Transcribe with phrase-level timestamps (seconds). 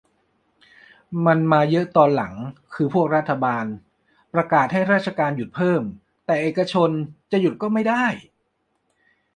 [1.25, 2.33] มันมาเยอะตอนหลัง
[2.73, 3.65] คือพวกรัฐบาล
[4.33, 5.83] ประกาศให้ราชการหยุดเพิ่ม
[6.25, 6.89] แต่เอกชน
[7.31, 8.05] จะไม่หยุดก็ได้